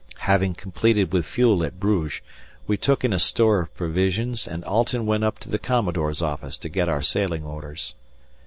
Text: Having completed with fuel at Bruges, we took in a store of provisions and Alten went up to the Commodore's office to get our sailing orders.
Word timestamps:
Having 0.21 0.55
completed 0.55 1.13
with 1.13 1.27
fuel 1.27 1.63
at 1.63 1.79
Bruges, 1.79 2.21
we 2.65 2.75
took 2.75 3.05
in 3.05 3.13
a 3.13 3.19
store 3.19 3.59
of 3.59 3.75
provisions 3.75 4.47
and 4.47 4.65
Alten 4.65 5.05
went 5.05 5.23
up 5.23 5.37
to 5.37 5.49
the 5.51 5.59
Commodore's 5.59 6.23
office 6.23 6.57
to 6.57 6.69
get 6.69 6.89
our 6.89 7.03
sailing 7.03 7.43
orders. 7.43 7.93